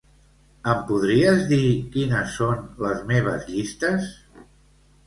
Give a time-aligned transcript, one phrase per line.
[0.71, 1.61] Em podries dir
[1.97, 4.11] quines són les meves llistes?